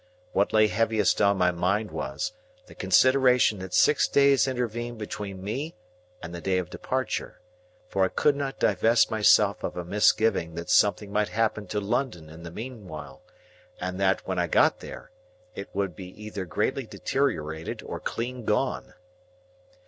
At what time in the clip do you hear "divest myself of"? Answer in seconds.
8.57-9.77